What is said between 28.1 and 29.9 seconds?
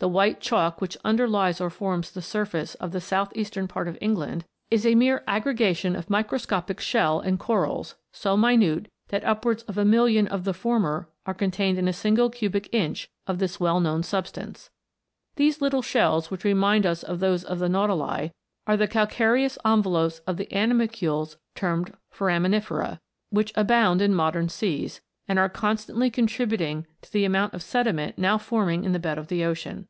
now forming in the bed of the ocean.